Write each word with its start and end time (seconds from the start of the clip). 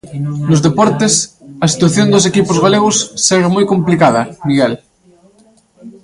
Nos 0.49 0.63
deportes, 0.67 1.13
a 1.65 1.67
situación 1.73 2.11
dos 2.13 2.27
equipos 2.31 2.57
galegos 2.65 2.95
segue 3.27 3.49
moi 3.55 3.65
complicada, 3.73 4.21
Miguel. 4.47 4.73